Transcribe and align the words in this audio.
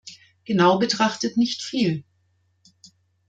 Genau 0.45 0.79
betrachtet 0.79 1.37
nicht 1.37 1.61
viel. 1.61 2.03